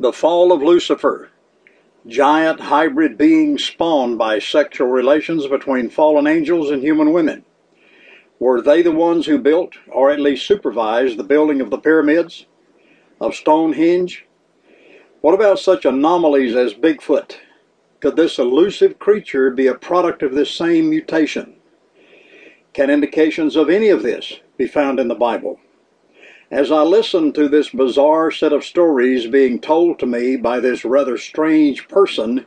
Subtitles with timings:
[0.00, 1.28] The fall of Lucifer.
[2.06, 7.44] Giant hybrid beings spawned by sexual relations between fallen angels and human women.
[8.38, 12.46] Were they the ones who built, or at least supervised, the building of the pyramids?
[13.20, 14.24] Of Stonehenge?
[15.20, 17.36] What about such anomalies as Bigfoot?
[18.00, 21.56] Could this elusive creature be a product of this same mutation?
[22.72, 25.60] Can indications of any of this be found in the Bible?
[26.50, 30.84] As I listened to this bizarre set of stories being told to me by this
[30.84, 32.44] rather strange person,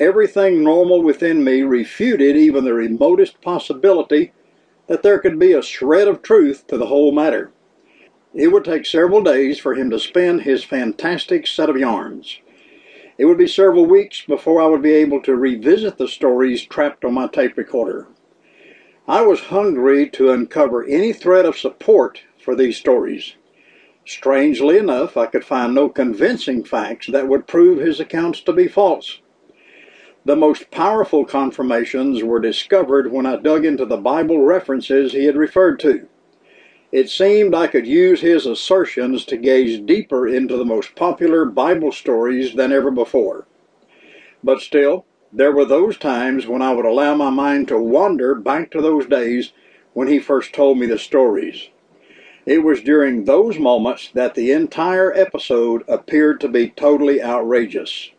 [0.00, 4.32] everything normal within me refuted even the remotest possibility
[4.88, 7.52] that there could be a shred of truth to the whole matter.
[8.34, 12.40] It would take several days for him to spin his fantastic set of yarns.
[13.16, 17.04] It would be several weeks before I would be able to revisit the stories trapped
[17.04, 18.08] on my tape recorder.
[19.06, 23.34] I was hungry to uncover any thread of support for these stories.
[24.06, 28.68] Strangely enough, I could find no convincing facts that would prove his accounts to be
[28.68, 29.20] false.
[30.24, 35.36] The most powerful confirmations were discovered when I dug into the Bible references he had
[35.36, 36.06] referred to.
[36.92, 41.90] It seemed I could use his assertions to gaze deeper into the most popular Bible
[41.90, 43.48] stories than ever before.
[44.44, 48.70] But still, there were those times when I would allow my mind to wander back
[48.70, 49.52] to those days
[49.94, 51.70] when he first told me the stories.
[52.46, 58.12] It was during those moments that the entire episode appeared to be totally outrageous.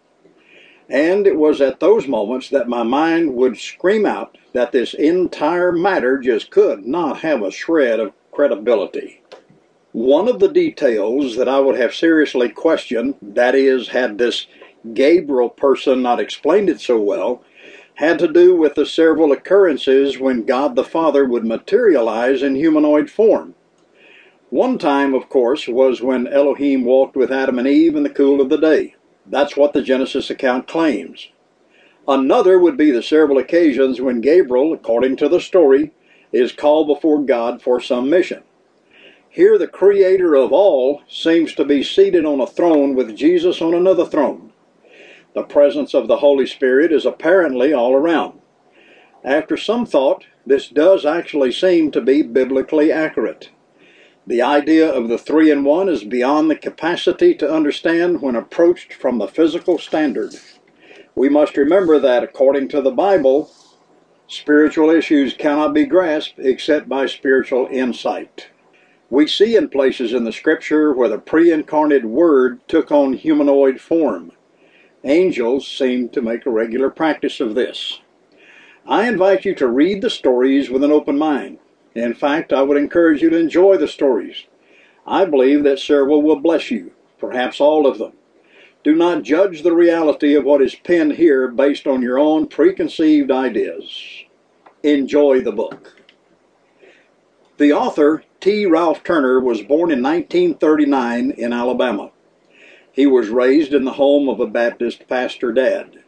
[0.89, 5.72] And it was at those moments that my mind would scream out that this entire
[5.72, 9.22] matter just could not have a shred of credibility.
[9.94, 14.45] One of the details that I would have seriously questioned, that is, had this
[14.94, 17.44] Gabriel person not explained it so well,
[17.95, 23.09] had to do with the several occurrences when God the Father would materialize in humanoid
[23.09, 23.56] form.
[24.50, 28.40] One time, of course, was when Elohim walked with Adam and Eve in the cool
[28.40, 28.95] of the day.
[29.26, 31.28] That's what the Genesis account claims.
[32.08, 35.91] Another would be the several occasions when Gabriel, according to the story,
[36.31, 38.44] is called before God for some mission.
[39.30, 43.74] Here, the creator of all seems to be seated on a throne with Jesus on
[43.74, 44.53] another throne.
[45.34, 48.40] The presence of the Holy Spirit is apparently all around.
[49.25, 53.50] After some thought, this does actually seem to be biblically accurate.
[54.27, 58.93] The idea of the three in one is beyond the capacity to understand when approached
[58.93, 60.35] from the physical standard.
[61.15, 63.49] We must remember that, according to the Bible,
[64.27, 68.49] spiritual issues cannot be grasped except by spiritual insight.
[69.09, 73.79] We see in places in the scripture where the pre incarnate Word took on humanoid
[73.79, 74.33] form.
[75.05, 78.01] Angels seem to make a regular practice of this.
[78.85, 81.59] I invite you to read the stories with an open mind.
[81.97, 84.46] In fact, I would encourage you to enjoy the stories.
[85.08, 88.13] I believe that several will bless you, perhaps all of them.
[88.84, 93.31] Do not judge the reality of what is penned here based on your own preconceived
[93.31, 94.25] ideas.
[94.84, 96.00] Enjoy the book.
[97.57, 98.68] The author, T.
[98.68, 102.12] Ralph Turner, was born in 1939 in Alabama.
[102.91, 106.03] He was raised in the home of a Baptist pastor dad.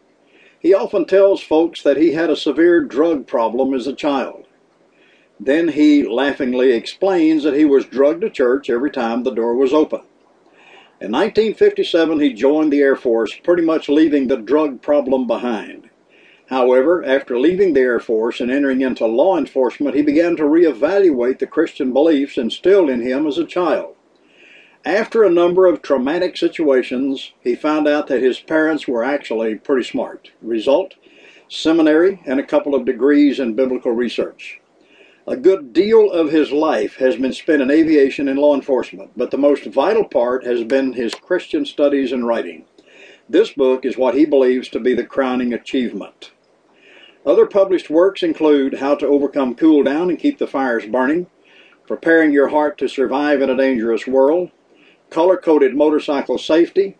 [0.59, 4.45] He often tells folks that he had a severe drug problem as a child.
[5.39, 9.73] Then he laughingly explains that he was drugged to church every time the door was
[9.73, 10.01] open.
[11.01, 15.89] In 1957, he joined the Air Force, pretty much leaving the drug problem behind.
[16.47, 21.39] However, after leaving the Air Force and entering into law enforcement, he began to reevaluate
[21.39, 23.95] the Christian beliefs instilled in him as a child.
[24.83, 29.83] After a number of traumatic situations, he found out that his parents were actually pretty
[29.83, 30.31] smart.
[30.41, 30.95] Result?
[31.47, 34.59] Seminary and a couple of degrees in biblical research.
[35.29, 39.29] A good deal of his life has been spent in aviation and law enforcement, but
[39.29, 42.65] the most vital part has been his Christian studies and writing.
[43.29, 46.31] This book is what he believes to be the crowning achievement.
[47.27, 51.27] Other published works include How to Overcome Cool Down and Keep the Fires Burning,
[51.85, 54.49] Preparing Your Heart to Survive in a Dangerous World,
[55.11, 56.97] Color Coded Motorcycle Safety,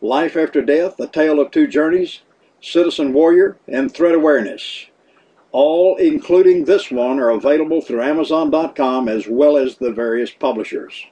[0.00, 2.22] Life After Death, A Tale of Two Journeys,
[2.60, 4.86] Citizen Warrior, and Threat Awareness.
[5.60, 11.04] All, including this one, are available through Amazon.com as well as the various publishers.